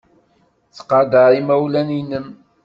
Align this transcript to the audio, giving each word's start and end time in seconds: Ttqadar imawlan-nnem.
Ttqadar 0.75 1.31
imawlan-nnem. 1.39 2.27